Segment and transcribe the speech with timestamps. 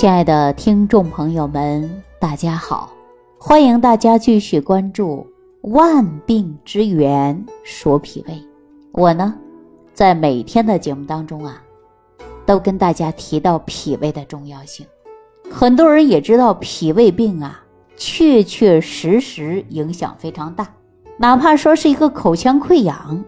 [0.00, 2.90] 亲爱的听众朋友们，大家好！
[3.36, 5.26] 欢迎大家继续关注
[5.68, 8.32] 《万病之源说脾胃》。
[8.92, 9.34] 我呢，
[9.92, 11.62] 在每天的节目当中啊，
[12.46, 14.86] 都跟大家提到脾胃的重要性。
[15.50, 17.62] 很多人也知道，脾胃病啊，
[17.94, 20.66] 确确实实影响非常大。
[21.18, 23.22] 哪怕说是一个口腔溃疡，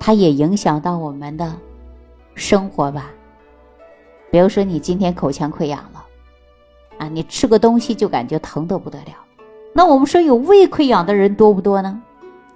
[0.00, 1.54] 它也影响到我们的
[2.34, 3.12] 生活吧。
[4.32, 5.95] 比如说，你今天口腔溃疡了。
[6.98, 9.14] 啊，你吃个东西就感觉疼得不得了，
[9.72, 12.00] 那我们说有胃溃疡的人多不多呢？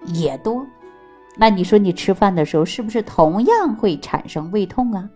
[0.07, 0.67] 也多。
[1.37, 5.09] 那你说你吃饭的时候是不是同样会产生胃痛啊？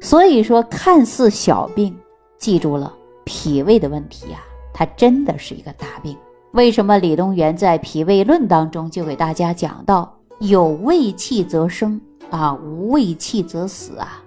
[0.00, 1.96] 所以说，看似小病，
[2.38, 2.92] 记住了，
[3.24, 4.40] 脾胃的问题啊，
[4.72, 6.16] 它真的是一个大病。
[6.52, 12.00] 为什么李东垣在《脾胃论》当中就给大家讲到，有胃气则生
[12.30, 14.23] 啊，无胃气则死啊？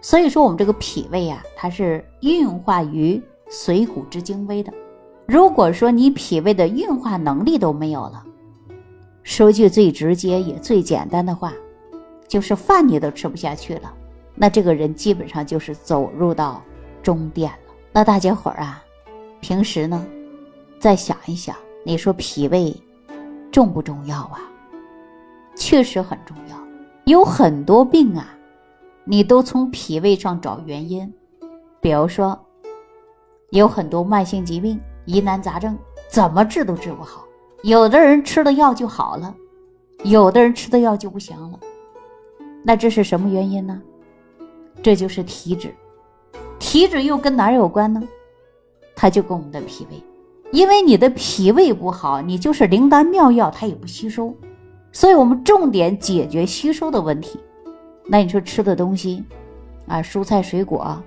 [0.00, 4.72] 所以说，我们这个脾胃啊，它是运化于髓骨之精微的。
[5.26, 8.24] 如果说你脾胃的运化能力都没有了，
[9.22, 11.52] 说句最直接也最简单的话，
[12.26, 13.92] 就是饭你都吃不下去了，
[14.34, 16.62] 那这个人基本上就是走入到
[17.02, 17.74] 中殿了。
[17.92, 18.82] 那大家伙儿啊，
[19.40, 20.06] 平时呢，
[20.78, 21.54] 再想一想，
[21.84, 22.74] 你说脾胃
[23.50, 24.40] 重不重要啊？
[25.56, 26.56] 确实很重要，
[27.04, 28.32] 有很多病啊。
[29.10, 31.10] 你都从脾胃上找原因，
[31.80, 32.38] 比如说，
[33.48, 35.78] 有很多慢性疾病、疑难杂症，
[36.10, 37.24] 怎么治都治不好。
[37.62, 39.34] 有的人吃了药就好了，
[40.04, 41.58] 有的人吃的药就不行了。
[42.62, 43.80] 那这是什么原因呢？
[44.82, 45.74] 这就是体质。
[46.58, 48.02] 体质又跟哪儿有关呢？
[48.94, 50.02] 它就跟我们的脾胃，
[50.52, 54.36] 因为你的脾胃不好，你就是灵丹妙药它也不吸收。
[54.92, 57.40] 所以我们重点解决吸收的问题。
[58.10, 59.22] 那你说吃的东西，
[59.86, 61.00] 啊，蔬菜水果、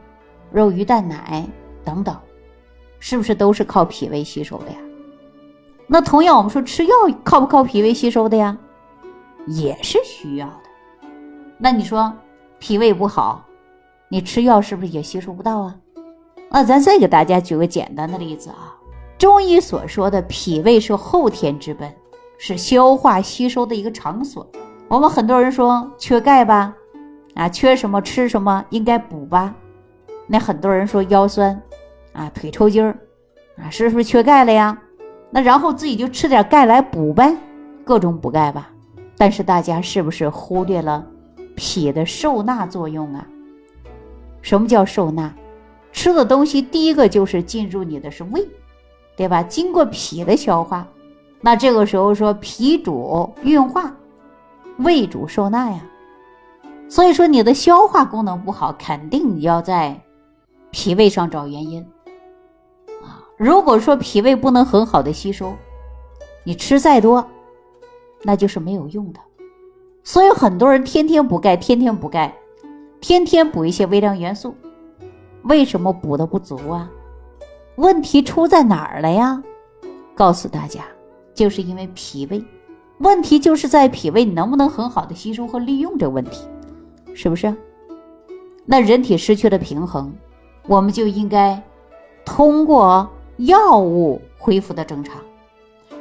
[0.51, 1.43] 肉鱼蛋奶
[1.83, 2.15] 等等，
[2.99, 4.77] 是不是都是靠脾胃吸收的呀？
[5.87, 8.55] 那同样，我们说吃药靠不靠脾胃吸收的呀？
[9.47, 11.09] 也是需要的。
[11.57, 12.13] 那你说
[12.59, 13.43] 脾胃不好，
[14.07, 15.75] 你吃药是不是也吸收不到啊？
[16.51, 18.77] 那咱再给大家举个简单的例子啊，
[19.17, 21.91] 中医所说的脾胃是后天之本，
[22.37, 24.45] 是消化吸收的一个场所。
[24.87, 26.75] 我们很多人说缺钙吧。
[27.33, 29.53] 啊，缺什么吃什么，应该补吧？
[30.27, 31.61] 那很多人说腰酸，
[32.13, 32.97] 啊，腿抽筋儿，
[33.57, 34.77] 啊，是不是缺钙了呀？
[35.29, 37.35] 那然后自己就吃点钙来补呗，
[37.85, 38.69] 各种补钙吧。
[39.17, 41.05] 但是大家是不是忽略了
[41.55, 43.25] 脾的受纳作用啊？
[44.41, 45.33] 什么叫受纳？
[45.93, 48.47] 吃的东西第一个就是进入你的是胃，
[49.15, 49.43] 对吧？
[49.43, 50.87] 经过脾的消化，
[51.41, 53.93] 那这个时候说脾主运化，
[54.77, 55.79] 胃主受纳呀。
[56.91, 59.97] 所以说你的消化功能不好，肯定要在
[60.71, 61.81] 脾胃上找原因
[63.01, 63.23] 啊。
[63.37, 65.55] 如果说脾胃不能很好的吸收，
[66.43, 67.25] 你吃再多，
[68.23, 69.21] 那就是没有用的。
[70.03, 72.35] 所以很多人天天补钙，天天补钙，
[72.99, 74.53] 天天补一些微量元素，
[75.43, 76.91] 为什么补的不足啊？
[77.77, 79.41] 问题出在哪儿了呀？
[80.13, 80.81] 告诉大家，
[81.33, 82.43] 就是因为脾胃，
[82.97, 86.45] 问题就是在脾胃，能不能很好的吸收和利用这问题。
[87.13, 87.53] 是不是？
[88.63, 90.13] 那人体失去了平衡，
[90.67, 91.61] 我们就应该
[92.23, 95.19] 通过药物恢复的正常，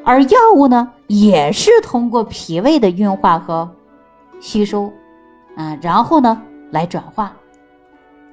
[0.04, 3.68] 而药物呢，也是通过脾胃的运化和
[4.40, 4.92] 吸收，
[5.56, 6.40] 啊，然后呢
[6.70, 7.34] 来转化，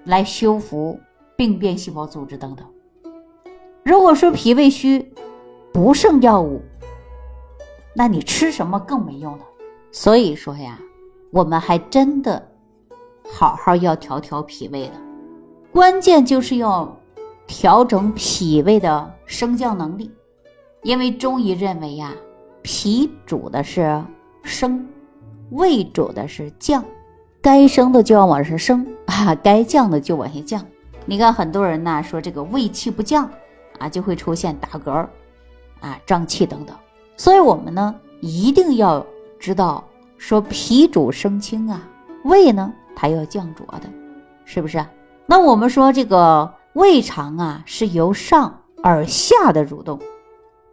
[0.04, 1.00] 来修复
[1.36, 2.66] 病变细胞组织等等。
[3.84, 5.14] 如果说脾胃虚，
[5.74, 6.62] 不胜药物，
[7.96, 9.44] 那你吃什么更没用呢。
[9.92, 10.78] 所以说呀，
[11.32, 12.46] 我们还真的。
[13.30, 14.94] 好好要调调脾胃的，
[15.72, 16.98] 关键就是要
[17.46, 20.12] 调整脾胃的升降能力，
[20.84, 22.14] 因为中医认为呀，
[22.62, 24.04] 脾主的是
[24.44, 24.88] 升，
[25.52, 26.84] 胃主的是降，
[27.42, 30.66] 该升的就要往上升 啊，该降的就往下降。
[31.06, 33.30] 你看很多人呢说这个胃气不降
[33.78, 35.08] 啊，就会出现打嗝
[35.80, 36.76] 啊、胀气等等。
[37.16, 39.06] 所以我们呢一定要
[39.38, 39.84] 知道
[40.18, 41.88] 说脾主升清啊，
[42.24, 42.74] 胃呢。
[43.00, 43.88] 它要降浊的，
[44.44, 44.84] 是不是？
[45.28, 50.00] 那我们说这个胃肠啊，是由上而下的蠕动，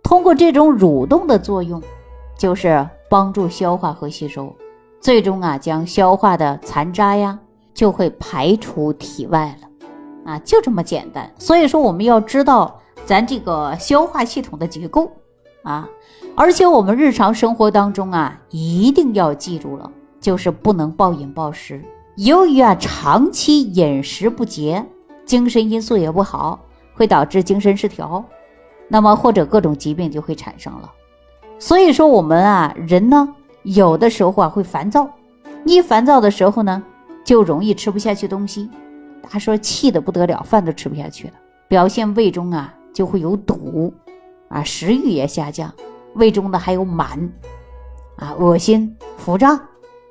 [0.02, 1.82] 通过这种蠕动的作用，
[2.38, 4.50] 就是帮助消化和吸收，
[5.00, 7.38] 最终啊，将消化的残渣呀，
[7.74, 11.30] 就会排出体外了，啊，就这么简单。
[11.38, 15.12] 所以说，我们要知道咱这个消化系统的结构
[15.62, 15.86] 啊，
[16.34, 19.90] 而且我们日常生活当中啊，一定要记住了，
[20.20, 21.84] 就是不能暴饮暴食。
[22.16, 24.84] 由于啊长期饮食不节，
[25.24, 26.60] 精神因素也不好，
[26.94, 28.24] 会导致精神失调，
[28.88, 30.92] 那么或者各种疾病就会产生了。
[31.58, 35.08] 所以说我们啊，人呢有的时候啊会烦躁，
[35.64, 36.82] 一烦躁的时候呢，
[37.24, 38.70] 就容易吃不下去东西。
[39.22, 41.34] 他说气的不得了，饭都吃不下去了，
[41.66, 43.92] 表现胃中啊就会有堵，
[44.48, 45.72] 啊食欲也下降，
[46.14, 47.18] 胃中呢还有满，
[48.18, 49.58] 啊恶心、腹胀，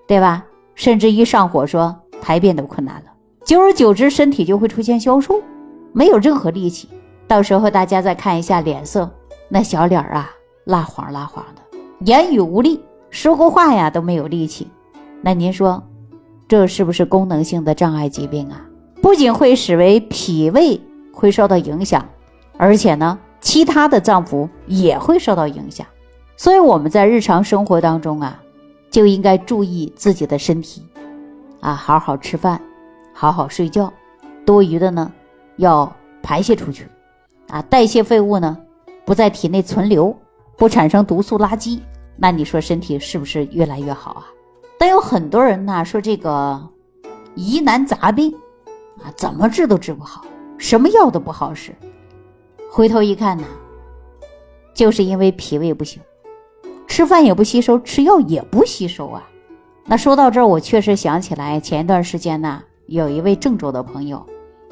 [0.06, 0.44] 对吧？
[0.76, 3.12] 甚至一上火，说排便都困难了。
[3.46, 5.42] 久而久之，身体就会出现消瘦，
[5.92, 6.88] 没有任何力气。
[7.28, 9.10] 到时候大家再看一下脸色，
[9.50, 10.32] 那小脸儿啊
[10.66, 12.80] 蜡黄蜡黄的，言语无力，
[13.10, 14.68] 说过话呀都没有力气。
[15.22, 15.84] 那您说，
[16.48, 18.62] 这是不是功能性的障碍疾病啊？
[19.02, 20.80] 不仅会使为脾胃
[21.14, 22.06] 会受到影响，
[22.58, 25.86] 而且呢，其他的脏腑也会受到影响。
[26.38, 28.42] 所以我们在日常生活当中啊，
[28.94, 30.88] 就应该注意自己的身体，
[31.60, 32.62] 啊，好好吃饭。
[33.16, 33.94] 好好睡觉，
[34.44, 35.12] 多余的呢
[35.58, 36.88] 要排泄出去，
[37.48, 38.58] 啊，代谢废物呢
[39.06, 40.16] 不在体内存留，
[40.58, 41.80] 不产生毒素垃圾，
[42.18, 44.26] 那你说身体是不是越来越好啊？
[44.80, 46.60] 但有很多人呢说这个
[47.36, 48.34] 疑难杂病
[49.04, 50.26] 啊，怎么治都治不好，
[50.58, 51.72] 什么药都不好使，
[52.72, 53.46] 回头一看呢，
[54.74, 56.02] 就是因为脾胃不行，
[56.94, 59.28] 吃饭也不吸收，吃药也不吸收啊。
[59.84, 62.62] 那说到这儿，我确实想起来前一段时间呢。
[62.86, 64.24] 有一位郑州的朋友，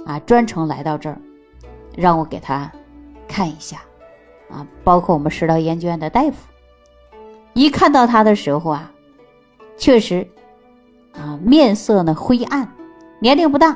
[0.06, 1.20] 啊，专程来到这儿，
[1.96, 2.72] 让我给他
[3.28, 3.82] 看一下，
[4.52, 6.36] 啊，包括我们食疗研究院的大夫，
[7.54, 8.92] 一看到他的时候啊，
[9.76, 10.28] 确实，
[11.14, 12.72] 啊，面色呢灰暗，
[13.20, 13.76] 年龄不大，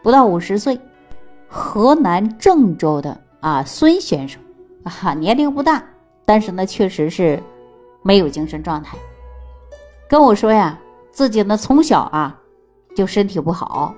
[0.00, 0.78] 不到五十岁，
[1.48, 4.40] 河南郑州的啊孙先生，
[4.84, 5.82] 啊，年龄不大，
[6.24, 7.42] 但是呢，确实是
[8.02, 8.96] 没有精神状态，
[10.08, 10.78] 跟我说呀，
[11.10, 12.36] 自己呢从小啊。
[12.96, 13.94] 就身体不好，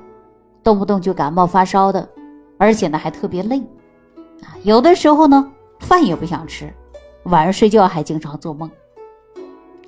[0.62, 2.06] 动不动就感冒发烧的，
[2.58, 3.58] 而且呢还特别累，
[4.42, 5.50] 啊，有的时候呢
[5.80, 6.70] 饭也不想吃，
[7.24, 8.70] 晚上睡觉还经常做梦，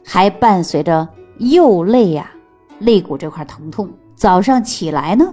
[0.03, 1.07] 还伴随着
[1.37, 2.31] 右肋呀
[2.79, 5.33] 肋骨这块疼痛，早上起来呢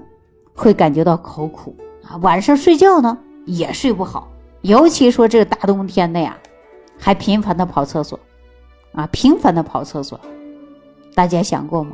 [0.53, 1.73] 会感觉到口苦
[2.03, 4.27] 啊，晚上睡觉呢也睡不好，
[4.63, 6.37] 尤其说这个大冬天的呀，
[6.99, 8.19] 还频繁的跑厕所，
[8.93, 10.19] 啊，频繁的跑厕所，
[11.13, 11.91] 大家想过吗？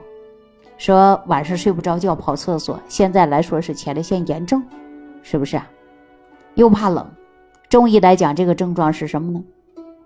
[0.77, 4.63] 说晚上睡不着觉，跑厕所，现在来说是前列腺炎症，
[5.23, 5.67] 是不是啊？
[6.55, 7.07] 又怕冷，
[7.69, 9.43] 中医来讲，这个症状是什么呢？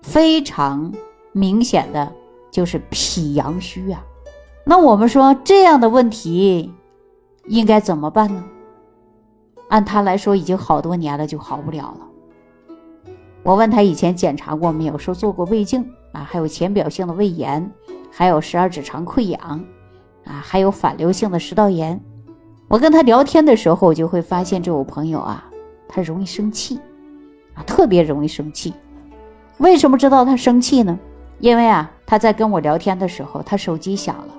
[0.01, 0.91] 非常
[1.31, 2.11] 明显的
[2.49, 4.03] 就是脾阳虚啊。
[4.63, 6.73] 那我们说这样的问题
[7.47, 8.43] 应该怎么办呢？
[9.69, 12.07] 按他来说，已经好多年了，就好不了了。
[13.43, 17.71] 我问他以前检查过没有，说做过胃镜啊，还有浅表性的胃炎，
[18.11, 19.63] 还有十二指肠溃疡。
[20.23, 21.99] 啊，还有反流性的食道炎。
[22.67, 25.43] 我跟他聊天的时候，我就会发现这位朋友啊，
[25.89, 26.79] 他容易生气，
[27.55, 28.71] 啊，特别容易生气。
[29.57, 30.97] 为什么知道他生气呢？
[31.39, 34.33] 因为啊，他在跟我聊天的时候，他手机响了，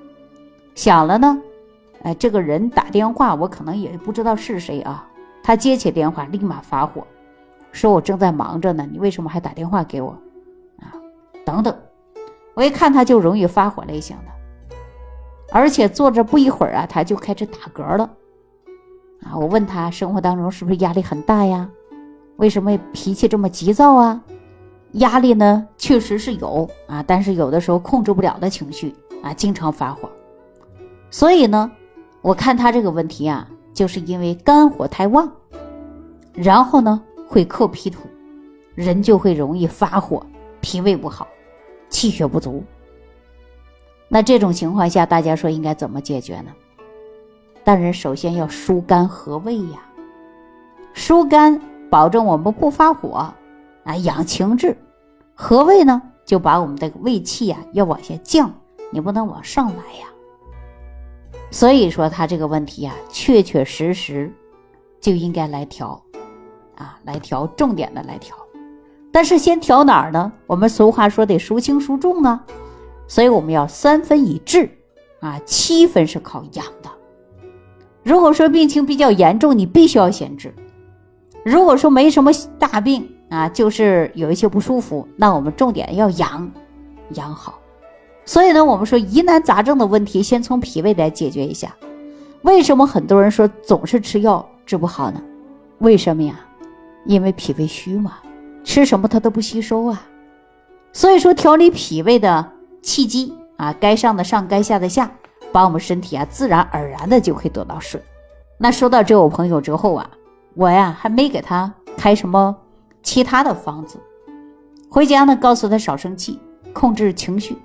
[0.77, 1.37] 响了呢，
[2.05, 5.05] 哎，这个人打电话，我可能也不知道是谁啊。
[5.43, 7.05] 他接起电话，立马发火，
[7.73, 10.11] 说我正在忙着呢，你为什么还打电话给我？
[10.79, 10.93] 啊，
[11.45, 11.75] 等等。
[12.55, 14.33] 我一看他就容易发火类型的。
[15.51, 18.11] 而且坐着不一会儿啊，他就开始打嗝了，
[19.23, 19.37] 啊！
[19.37, 21.69] 我问他生活当中是不是压力很大呀？
[22.37, 24.19] 为什么脾气这么急躁啊？
[24.93, 30.09] 压力呢，确实是有啊，但是有的时候控制不了的情绪啊，经常发火。
[31.11, 31.71] 所以呢，
[32.23, 35.31] 我看他这个问题啊，就是因为肝火太旺，
[36.33, 37.03] 然后呢
[37.33, 38.03] 会克脾土，
[38.75, 40.23] 人就会容易发火，
[40.61, 41.27] 脾胃不好，
[41.89, 42.63] 气血不足。
[44.07, 46.53] 那这种情况下，大家说应该怎么解决呢？
[47.65, 49.83] 当然，首先要疏肝和胃呀，
[50.93, 51.59] 疏肝
[51.89, 53.33] 保证我们不发火，
[53.85, 54.75] 啊，养情志；
[55.35, 58.53] 和胃呢，就把我们的胃气呀要往下降，
[58.91, 60.07] 你不能往上来呀。
[61.51, 64.31] 所以说他这个问题啊，确确实实
[65.01, 65.99] 就应该来调，
[66.83, 68.37] 啊，来调，重点的来调。
[69.13, 70.33] 但是先调哪儿呢？
[70.47, 72.45] 我们俗话说得孰轻孰重啊。
[73.07, 74.69] 所以我们要三分以治，
[75.21, 76.91] 啊，七分是靠养的。
[78.03, 80.49] 如果说病情比较严重，你必须要先治；
[81.45, 86.51] 如果说没什么大病啊，就是有一些不舒服，那我们重点要养，
[87.11, 87.61] 养好。
[88.25, 91.75] 所以呢，我们说疑难杂症的问题，先从脾胃来解决一下。
[92.43, 95.23] 为什么很多人说总是吃药治不好呢？
[95.79, 96.41] 为什么呀？
[97.05, 98.19] 因为脾胃虚嘛，
[98.65, 100.03] 吃什么它都不吸收啊。
[100.93, 102.53] 所以说调理脾胃的。
[102.85, 105.09] 气机啊，该上的上，该下的下，
[105.53, 108.03] 把我们身体啊，自然而然的就可以得到水。
[108.59, 110.11] 那说到这，我朋友之后啊，
[110.55, 112.57] 我呀还没给他开什么
[113.05, 114.01] 其他的方子。
[114.91, 116.41] 回家呢，告诉他少生气，
[116.73, 117.57] 控制情绪，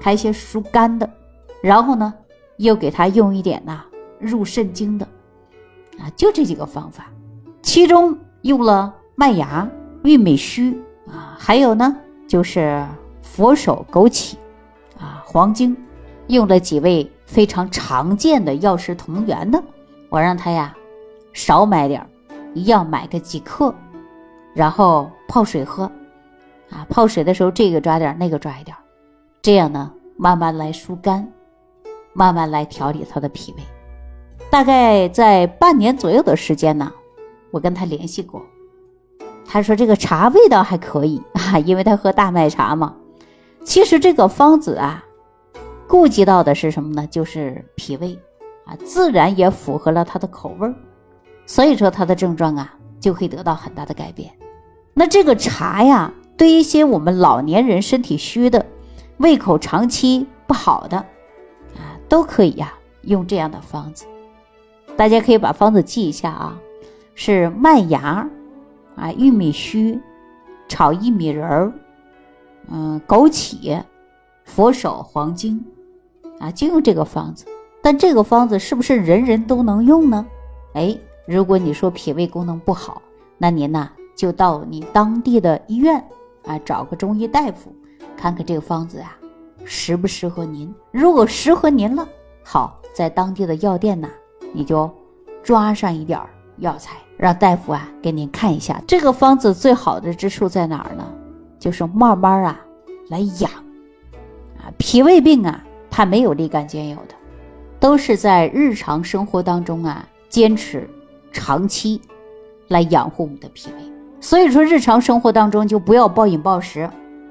[0.00, 1.08] 开一些疏肝的，
[1.62, 2.12] 然后呢，
[2.56, 3.84] 又给他用一点呐
[4.18, 5.06] 入肾经的，
[6.00, 7.06] 啊，就这几个方法。
[7.62, 9.68] 其中用了麦芽、
[10.04, 10.72] 玉米须
[11.08, 11.96] 啊，还有呢
[12.28, 12.84] 就是
[13.22, 14.34] 佛手、枸杞
[14.98, 15.76] 啊、黄精，
[16.26, 19.62] 用了几味非常常见的药食同源的。
[20.08, 20.74] 我让他呀
[21.32, 22.06] 少买点，
[22.54, 23.74] 一样买个几克，
[24.54, 25.90] 然后泡水喝。
[26.70, 28.74] 啊，泡水的时候这个抓点，那个抓一点，
[29.42, 31.30] 这样呢，慢慢来疏肝，
[32.14, 33.62] 慢慢来调理他的脾胃。
[34.50, 36.90] 大概在半年左右的时间呢，
[37.52, 38.42] 我跟他联系过，
[39.46, 42.96] 他说这个茶味道还可以 啊，因为他喝大麦茶嘛。
[43.62, 45.04] 其实这个方子啊，
[45.86, 47.06] 顾及到的是什么呢？
[47.06, 48.18] 就是脾胃
[48.64, 50.74] 啊，自然也符合了他的口味儿
[51.46, 54.32] 所以说他的症状啊就会得到很大的改变。
[54.94, 56.12] 那这个茶呀。
[56.34, 58.66] 对一些我们老年人身体虚的、
[59.18, 60.96] 胃口长期不好的，
[61.76, 64.06] 啊，都可以呀，用这样的方子。
[64.96, 66.58] 大家可以把方子记一下啊，
[67.14, 68.28] 是麦芽，
[68.96, 70.00] 啊，玉米须，
[70.68, 71.72] 炒薏米仁儿，
[72.68, 73.82] 嗯，枸杞，
[74.44, 75.64] 佛手、黄精，
[76.38, 77.44] 啊，就用这个方子。
[77.82, 80.26] 但这个方子是不是人人都能用呢？
[80.74, 83.02] 哎，如果你说脾胃功能不好，
[83.38, 86.02] 那您呢就到你当地的医院。
[86.44, 87.72] 啊，找个中医大夫，
[88.16, 89.16] 看看这个方子啊，
[89.64, 90.74] 适不适合您。
[90.90, 92.04] 如果适合您了，
[92.42, 94.08] 好，在当地的药店呢，
[94.52, 94.90] 你就
[95.40, 96.28] 抓上一点儿
[96.62, 98.80] 药材，让大夫啊给您看一下。
[98.86, 101.04] 这个方子最好的之处在哪儿呢？
[101.58, 102.60] 就是慢慢啊
[103.08, 103.50] 来养
[104.58, 107.14] 啊，脾胃病啊，它没有立竿见影的，
[107.80, 110.88] 都是在日常生活当中啊，坚持
[111.32, 112.00] 长期
[112.68, 113.82] 来养护我们的脾胃。
[114.20, 116.88] 所以说，日常生活当中就不要暴饮暴食，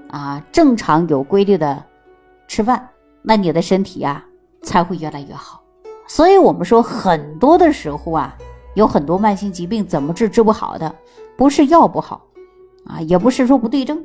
[0.10, 1.82] 啊，正常有规律的
[2.50, 2.90] 吃饭，
[3.22, 4.22] 那你的身体呀
[4.62, 5.62] 才会越来越好。
[6.06, 8.36] 所以我们说，很多的时候啊，
[8.74, 10.96] 有很多慢性疾病怎么治治不好的，
[11.36, 12.22] 不是药不好，
[12.86, 14.04] 啊，也不是说不对症，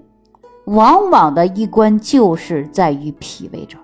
[0.64, 3.82] 往往的一关就是在于脾胃这儿，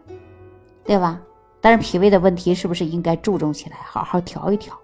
[0.84, 1.20] 对吧？
[1.60, 4.76] 但是脾胃的问题是不是应该注重起来，好好调一调？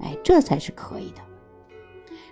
[0.00, 1.22] 哎，这才是可以的。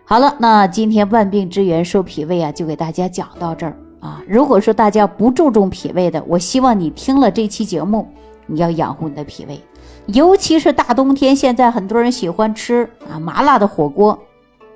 [0.04, 4.22] 好了，那今天万病之源说脾胃啊，就给大家讲到这儿啊。
[4.28, 8.06] 如果说大家不注重脾胃的，我希望你听了这期节目，
[8.44, 9.58] 你要养护你的脾胃，
[10.06, 14.18] 尤其是大冬天，现在很多人喜欢吃啊麻辣的火锅，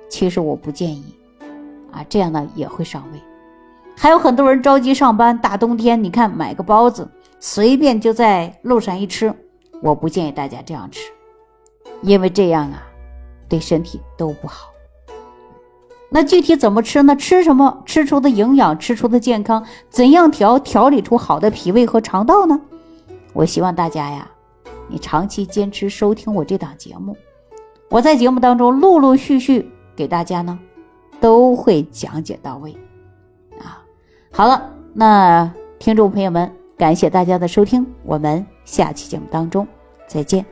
[0.09, 1.15] 其实我不建议
[1.91, 3.19] 啊，这样呢也会伤胃。
[3.95, 7.07] 还有很多人着急上班，大冬天你看买个包子，
[7.39, 9.33] 随便就在路上一吃，
[9.83, 11.01] 我不建议大家这样吃，
[12.01, 12.81] 因为这样啊，
[13.47, 14.69] 对身体都不好。
[16.09, 17.15] 那具体怎么吃呢？
[17.15, 17.83] 吃什么？
[17.85, 22.59] 吃出的营养，吃出的健康，怎样调调理出好的脾胃和肠道呢？
[23.33, 24.27] 我希望大家呀，
[24.89, 27.15] 你长期坚持收听我这档节目，
[27.89, 30.57] 我在节目当中陆陆续续给大家呢，
[31.21, 32.71] 都会讲解到位。
[33.59, 33.81] 啊，
[34.31, 39.67] 好了，那听众朋友们，感谢大家的收听，我们下期节目当中
[40.07, 40.43] 再见。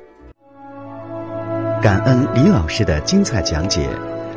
[1.82, 3.90] 感恩李老师的精彩讲解。